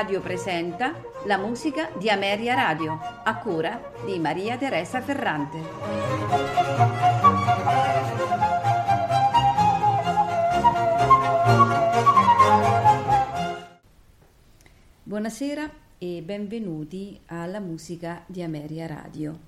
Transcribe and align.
Radio 0.00 0.22
presenta 0.22 0.94
la 1.26 1.36
musica 1.36 1.90
di 1.98 2.08
Ameria 2.08 2.54
Radio, 2.54 2.98
a 3.22 3.36
cura 3.36 3.92
di 4.06 4.18
Maria 4.18 4.56
Teresa 4.56 5.02
Ferrante. 5.02 5.58
Buonasera 15.02 15.70
e 15.98 16.22
benvenuti 16.22 17.20
alla 17.26 17.60
musica 17.60 18.22
di 18.24 18.42
Ameria 18.42 18.86
Radio. 18.86 19.38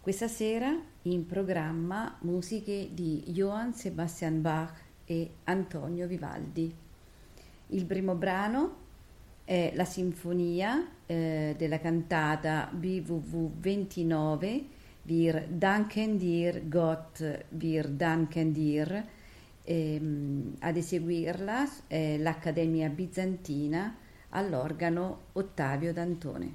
Questa 0.00 0.26
sera 0.26 0.76
in 1.02 1.26
programma 1.26 2.18
musiche 2.22 2.88
di 2.90 3.22
Johann 3.28 3.70
Sebastian 3.70 4.42
Bach 4.42 4.74
e 5.04 5.30
Antonio 5.44 6.08
Vivaldi. 6.08 6.74
Il 7.68 7.84
primo 7.84 8.16
brano 8.16 8.86
è 9.48 9.72
la 9.74 9.86
sinfonia 9.86 10.86
eh, 11.06 11.54
della 11.56 11.80
cantata 11.80 12.68
BWV 12.70 13.50
29 13.58 14.64
Wir 15.04 15.46
danken 15.48 16.18
dir 16.18 16.68
Gott, 16.68 17.46
wir 17.48 17.88
danken 17.88 18.52
dir. 18.52 19.02
Ehm, 19.64 20.56
ad 20.58 20.76
eseguirla 20.76 21.66
è 21.86 22.18
l'Accademia 22.18 22.90
Bizantina 22.90 23.96
all'organo 24.28 25.20
Ottavio 25.32 25.94
D'Antone. 25.94 26.54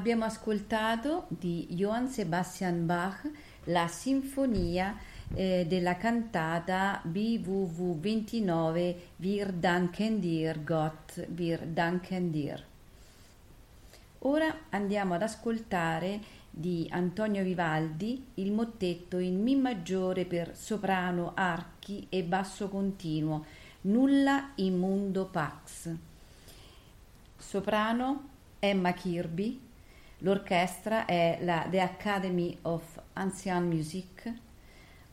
Abbiamo 0.00 0.24
ascoltato 0.24 1.26
di 1.28 1.66
Johann 1.68 2.06
Sebastian 2.06 2.86
Bach 2.86 3.20
la 3.64 3.86
sinfonia 3.86 4.96
eh, 5.34 5.66
della 5.68 5.98
cantata 5.98 7.02
BWV 7.04 8.00
29 8.00 8.96
Wir 9.16 9.52
danken 9.52 10.18
dir 10.18 10.64
Gott, 10.64 11.26
wir 11.28 11.66
danken 11.66 12.30
dir. 12.30 12.64
Ora 14.20 14.60
andiamo 14.70 15.12
ad 15.12 15.22
ascoltare 15.22 16.18
di 16.48 16.88
Antonio 16.90 17.42
Vivaldi 17.42 18.24
il 18.36 18.52
mottetto 18.52 19.18
in 19.18 19.42
Mi 19.42 19.54
maggiore 19.54 20.24
per 20.24 20.56
soprano, 20.56 21.32
archi 21.34 22.06
e 22.08 22.22
basso 22.22 22.70
continuo, 22.70 23.44
Nulla 23.82 24.52
immundo 24.54 25.26
pax. 25.26 25.94
Soprano 27.36 28.28
Emma 28.58 28.92
Kirby, 28.92 29.68
L'orchestra 30.22 31.06
è 31.06 31.38
la 31.40 31.66
The 31.70 31.80
Academy 31.80 32.58
of 32.62 33.00
Ancient 33.14 33.72
Music, 33.72 34.32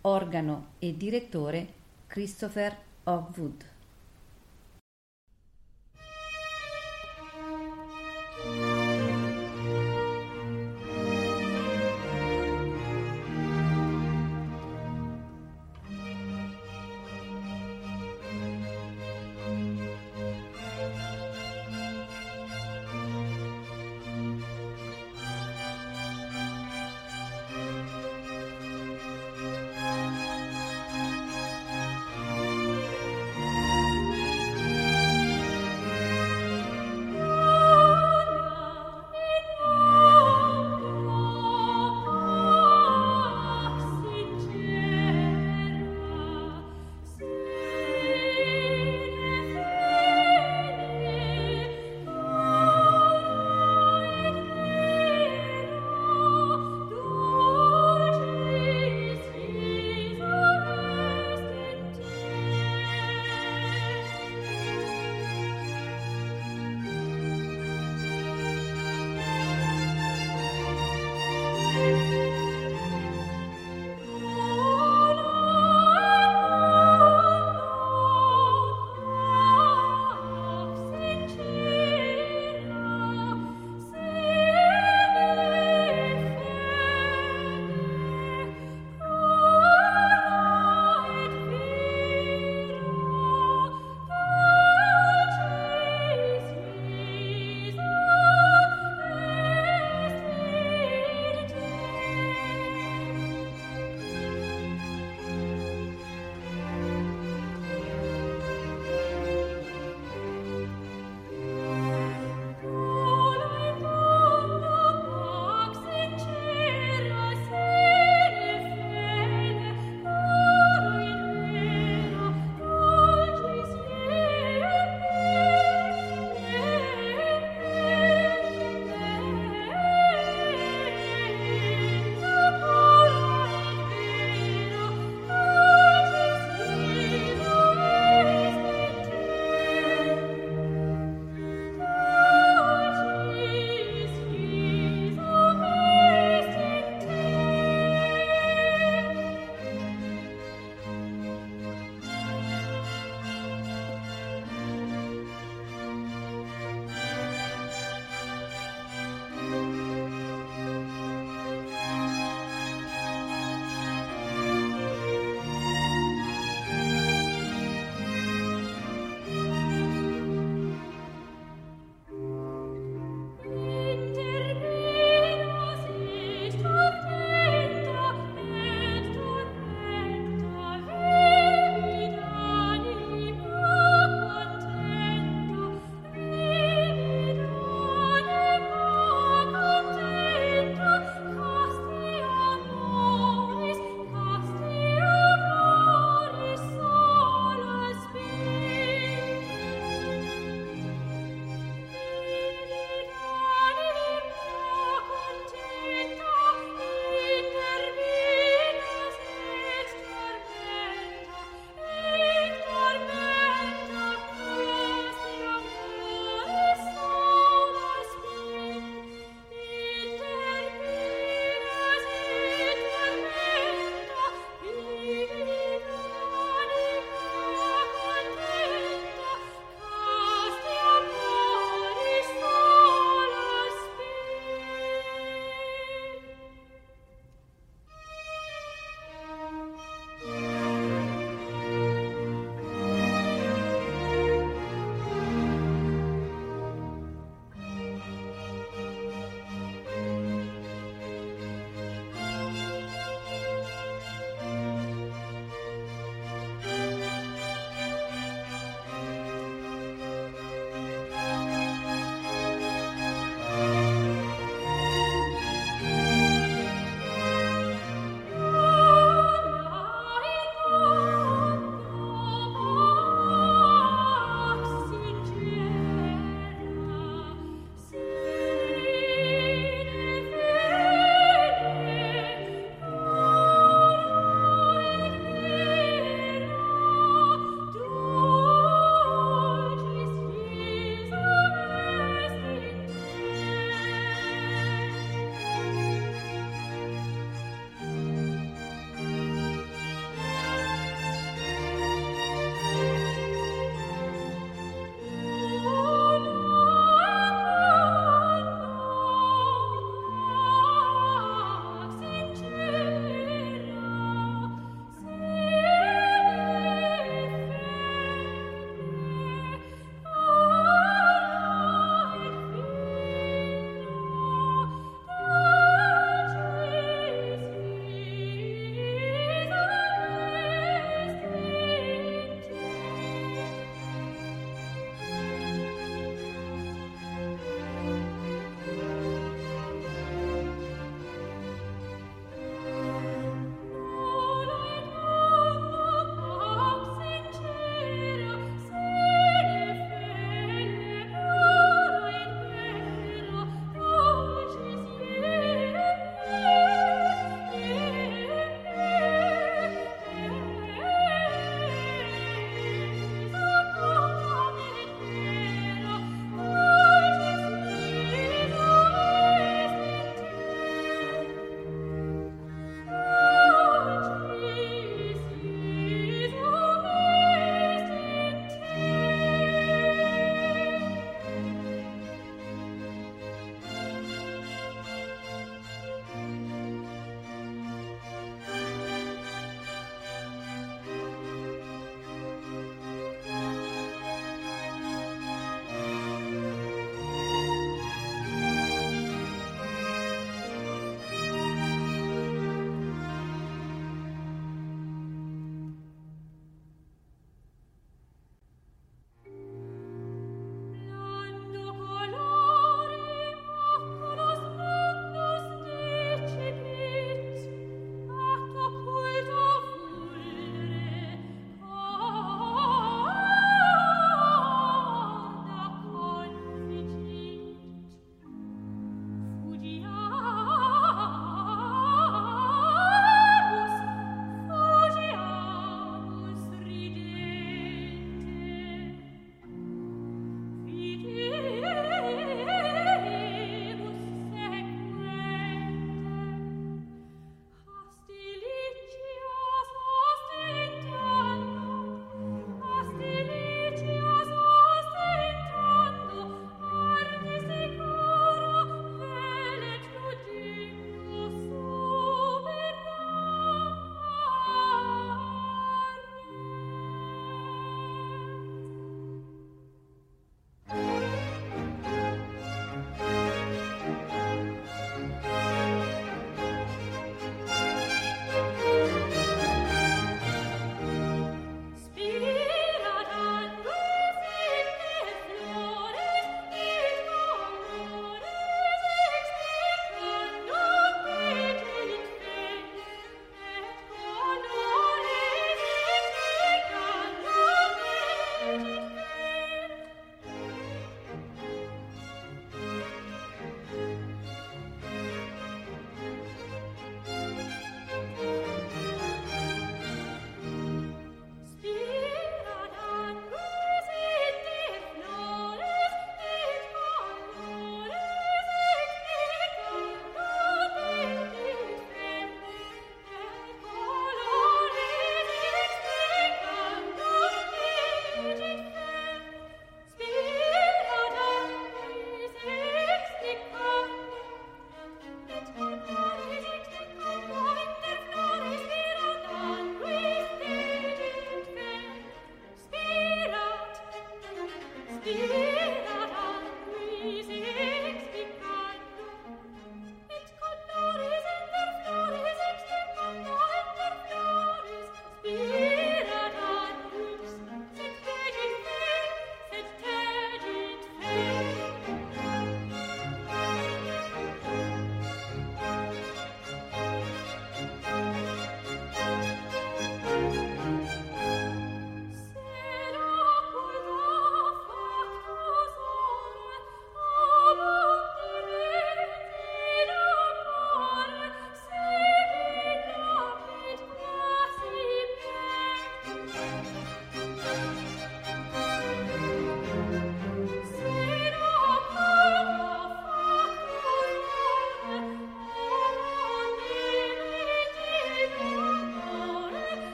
organo 0.00 0.72
e 0.80 0.96
direttore 0.96 1.72
Christopher 2.08 2.76
Hogwood. 3.04 3.75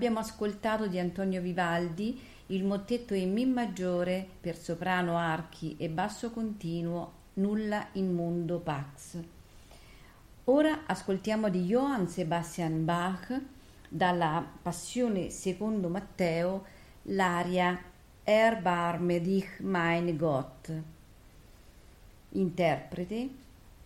Abbiamo 0.00 0.20
ascoltato 0.20 0.86
di 0.86 0.98
Antonio 0.98 1.42
Vivaldi 1.42 2.18
il 2.46 2.64
mottetto 2.64 3.12
in 3.12 3.34
Mi 3.34 3.44
maggiore 3.44 4.26
per 4.40 4.56
soprano, 4.56 5.18
archi 5.18 5.76
e 5.78 5.90
basso 5.90 6.30
continuo 6.30 7.12
Nulla 7.34 7.86
in 7.92 8.10
mundo 8.10 8.60
pax. 8.60 9.18
Ora 10.44 10.86
ascoltiamo 10.86 11.50
di 11.50 11.66
Johann 11.66 12.06
Sebastian 12.06 12.82
Bach 12.82 13.38
dalla 13.90 14.42
Passione 14.62 15.28
secondo 15.28 15.90
Matteo 15.90 16.64
l'aria 17.02 17.78
Erbarme 18.24 19.20
dich 19.20 19.60
mein 19.60 20.16
Gott. 20.16 20.72
Interprete 22.30 23.28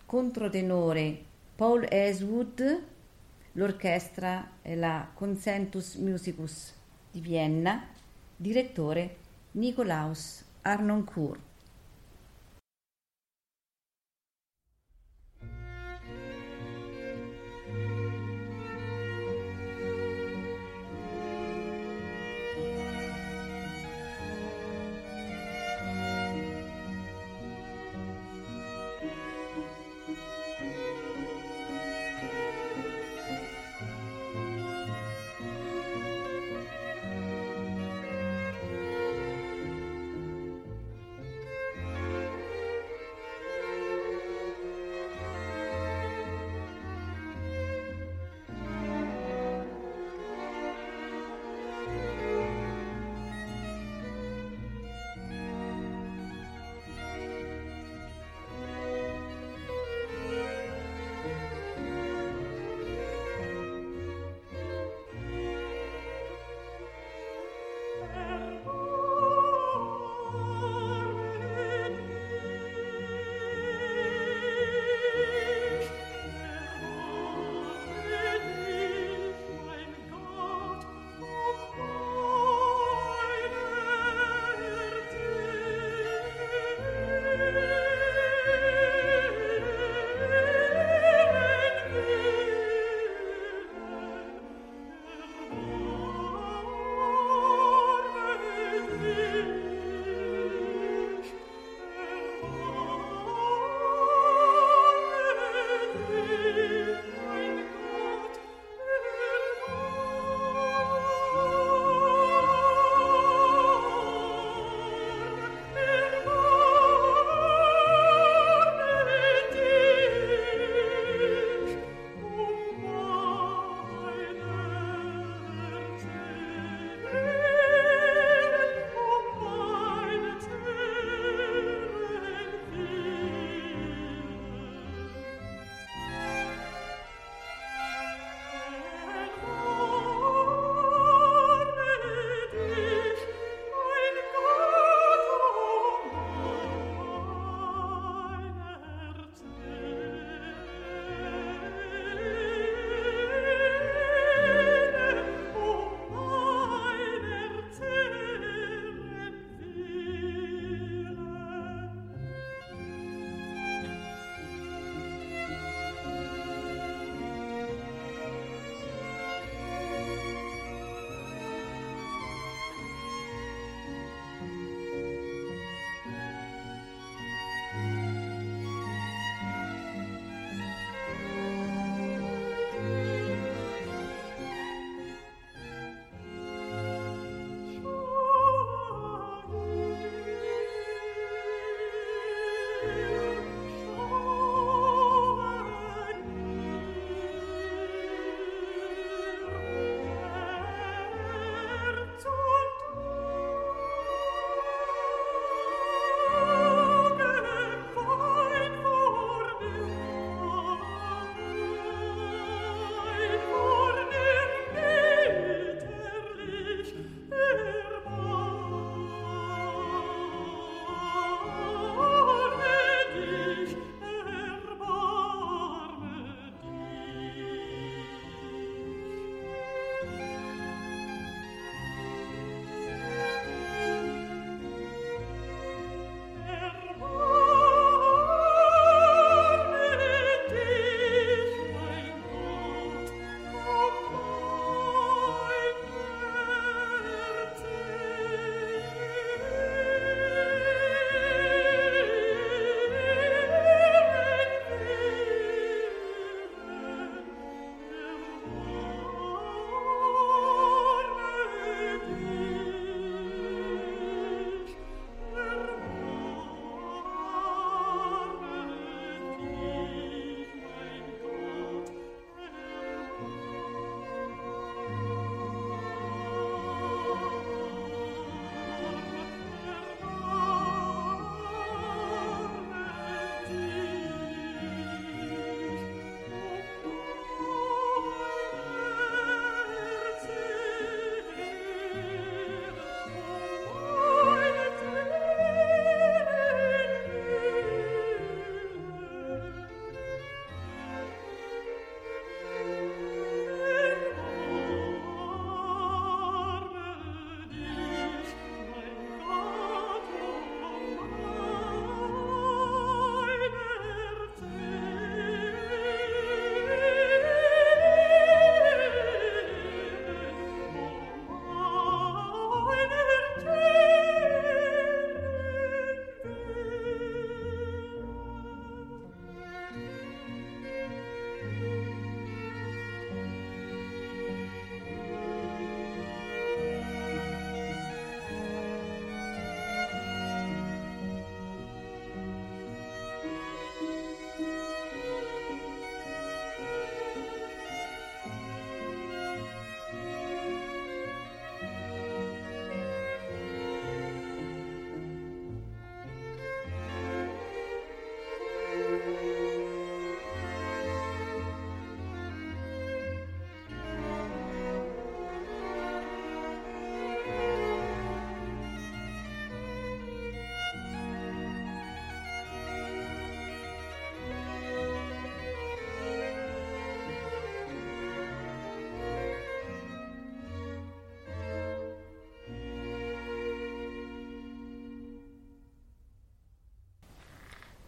controtenore 0.05 1.21
Paul 1.57 1.85
Eswood 1.89 2.93
L'orchestra 3.57 4.57
è 4.61 4.75
la 4.75 5.09
Consentus 5.13 5.95
Musicus 5.95 6.73
di 7.09 7.21
Vienna, 7.21 7.87
direttore 8.35 9.15
Nikolaus 9.51 10.43
Arnoncourt. 10.61 11.54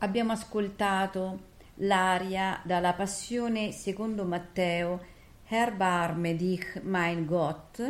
Abbiamo 0.07 0.31
ascoltato 0.31 1.55
l'aria 1.79 2.61
dalla 2.63 2.93
Passione 2.93 3.73
secondo 3.73 4.23
Matteo, 4.23 5.03
Herbarme 5.45 6.33
dich 6.33 6.79
mein 6.83 7.25
Gott. 7.25 7.83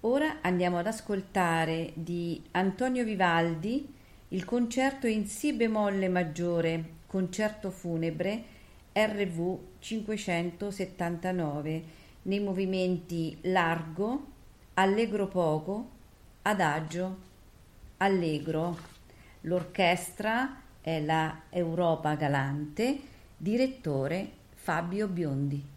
Ora 0.00 0.38
andiamo 0.40 0.78
ad 0.78 0.86
ascoltare 0.86 1.92
di 1.92 2.42
Antonio 2.52 3.04
Vivaldi 3.04 3.94
il 4.28 4.46
concerto 4.46 5.06
in 5.06 5.26
Si 5.26 5.52
bemolle 5.52 6.08
maggiore, 6.08 7.00
concerto 7.06 7.70
funebre, 7.70 8.44
RV 8.94 9.58
579, 9.80 11.82
nei 12.22 12.40
movimenti 12.40 13.36
largo, 13.42 14.28
allegro 14.74 15.28
poco, 15.28 15.90
adagio, 16.40 17.16
allegro. 17.98 18.78
L'orchestra 19.42 20.61
è 20.82 21.00
la 21.00 21.42
Europa 21.48 22.14
Galante, 22.16 23.00
direttore 23.36 24.30
Fabio 24.54 25.06
Biondi. 25.06 25.70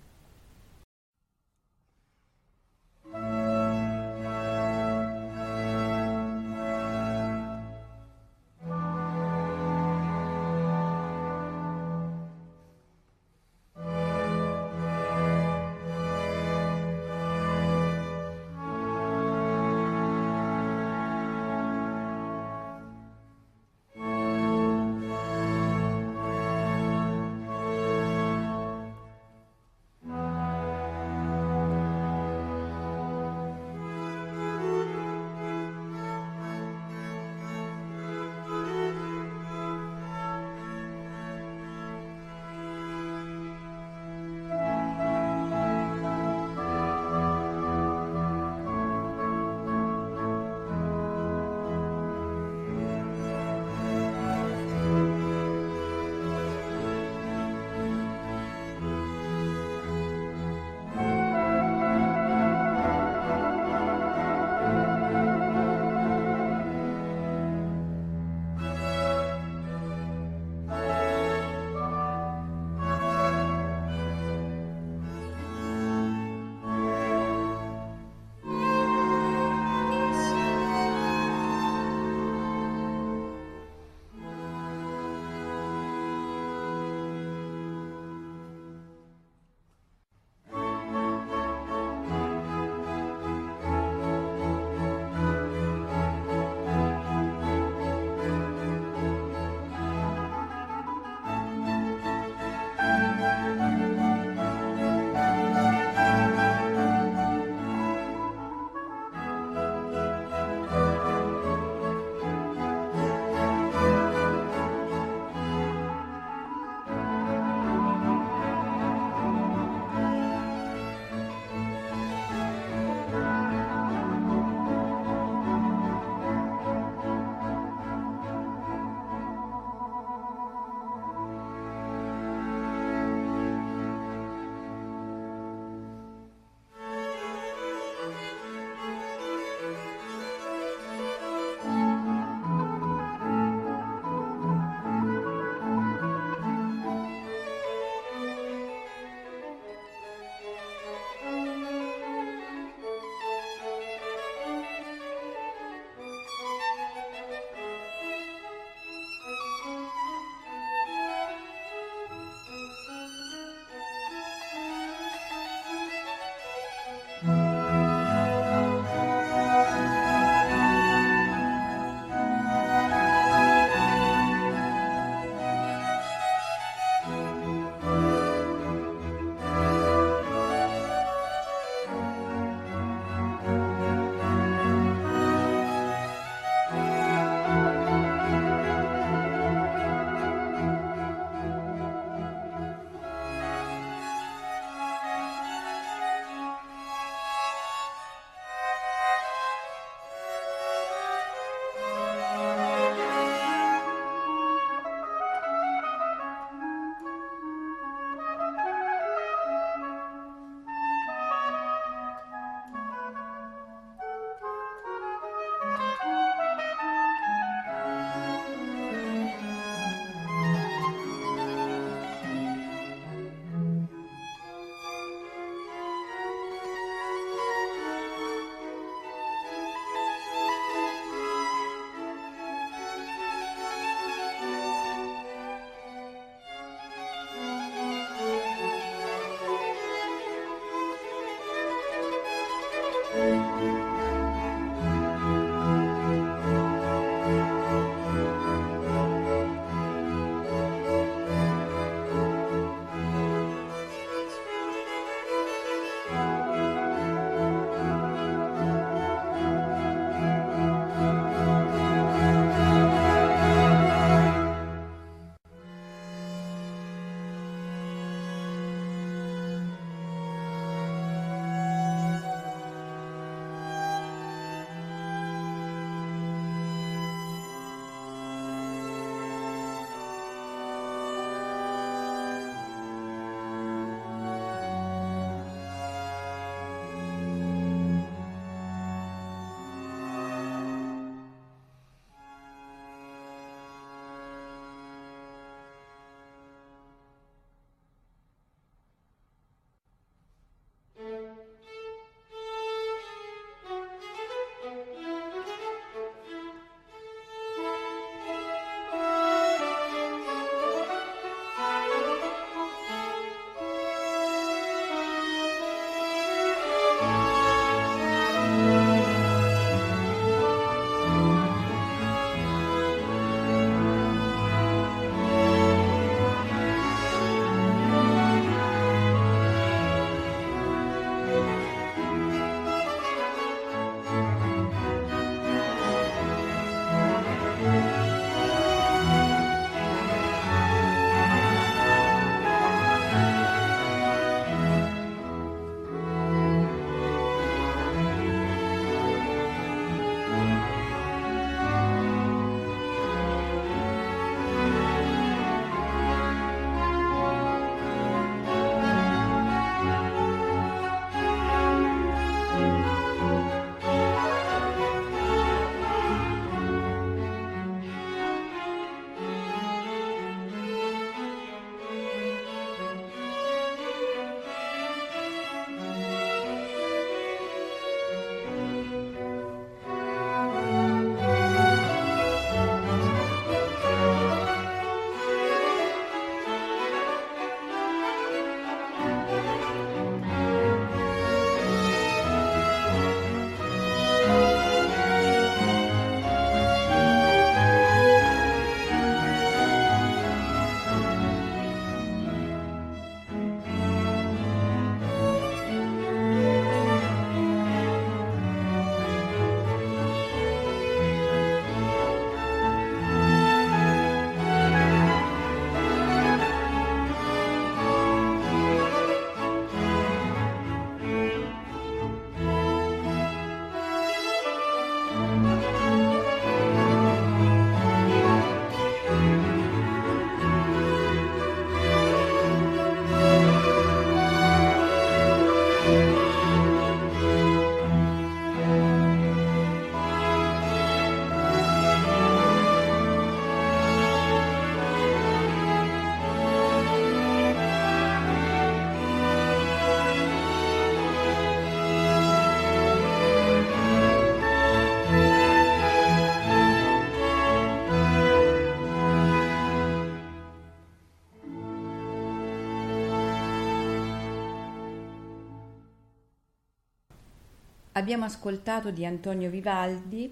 Abbiamo 468.05 468.25
ascoltato 468.25 468.91
di 468.91 469.03
Antonio 469.03 469.49
Vivaldi 469.49 470.31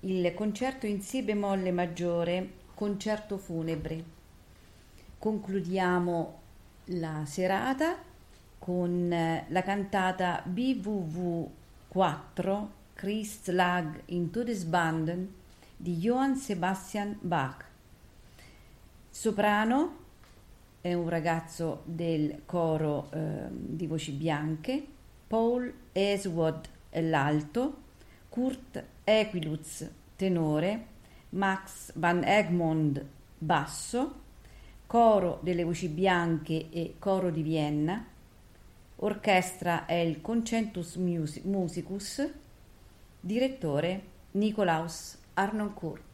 il 0.00 0.34
concerto 0.34 0.86
in 0.86 1.00
Si 1.02 1.22
bemolle 1.22 1.70
maggiore, 1.70 2.54
concerto 2.74 3.38
funebre. 3.38 4.02
Concludiamo 5.20 6.40
la 6.86 7.22
serata 7.24 7.96
con 8.58 9.12
eh, 9.12 9.44
la 9.46 9.62
cantata 9.62 10.42
BWV 10.44 11.48
4 11.86 12.70
Christ 12.94 13.50
lag 13.50 14.00
in 14.06 14.32
Todesbanden 14.32 15.32
di 15.76 15.98
Johann 15.98 16.34
Sebastian 16.34 17.18
Bach. 17.20 17.64
Soprano 19.08 19.96
è 20.80 20.92
un 20.92 21.08
ragazzo 21.08 21.82
del 21.84 22.42
coro 22.46 23.10
eh, 23.12 23.46
di 23.48 23.86
voci 23.86 24.10
bianche, 24.10 24.84
Paul 25.28 25.72
Eswod 25.92 26.71
l'alto, 27.00 27.76
Kurt 28.28 28.84
Equiluz 29.04 29.88
tenore, 30.16 30.86
Max 31.30 31.92
Van 31.94 32.22
Egmond 32.22 33.04
basso, 33.38 34.20
coro 34.86 35.40
delle 35.42 35.64
voci 35.64 35.88
bianche 35.88 36.68
e 36.70 36.94
coro 36.98 37.30
di 37.30 37.42
Vienna, 37.42 38.04
orchestra 38.96 39.86
è 39.86 39.94
il 39.94 40.20
Concentus 40.20 40.96
Musicus, 40.96 42.30
direttore 43.18 44.02
Nicolaus 44.32 45.18
Arnoncourt. 45.34 46.11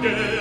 again. 0.00 0.39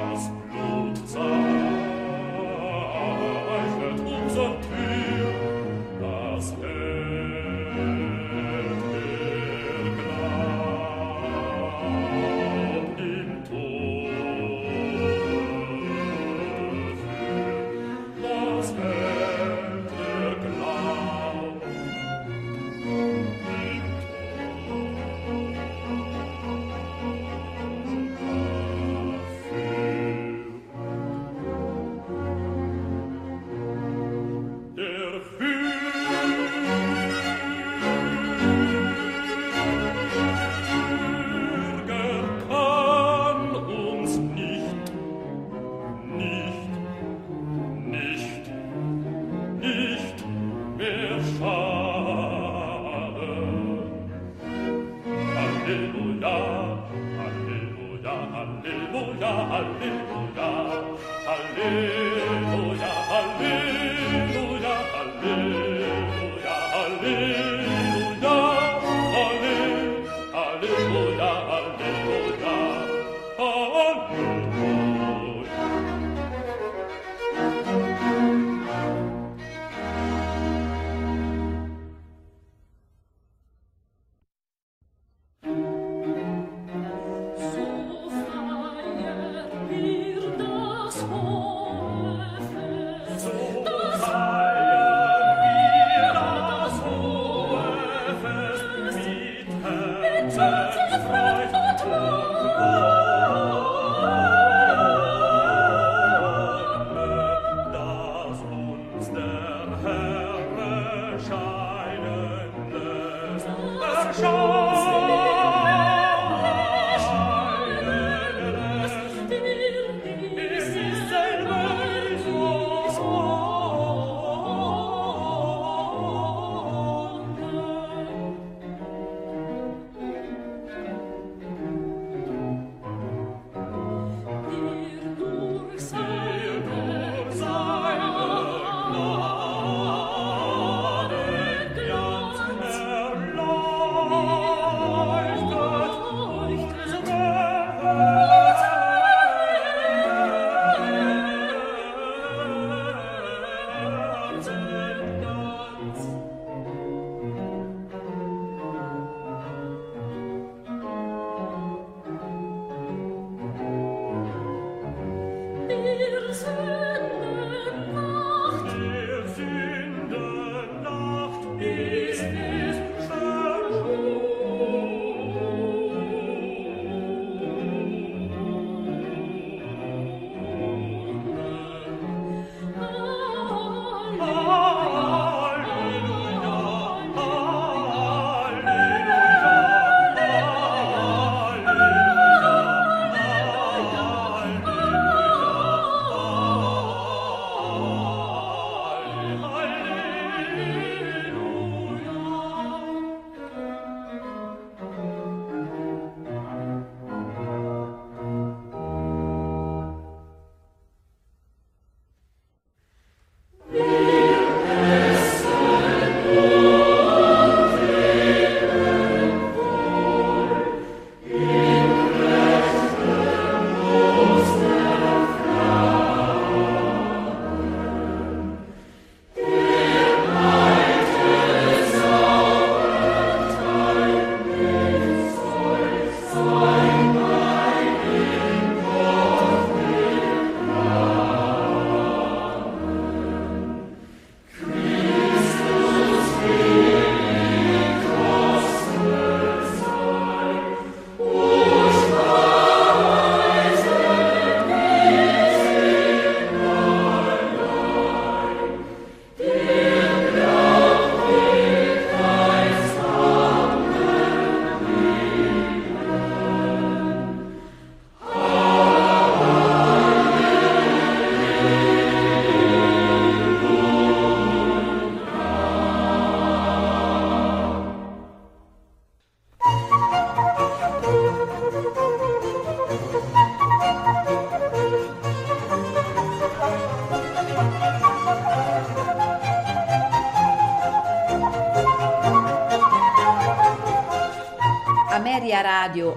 auf 0.00 0.30
Blut. 0.50 0.59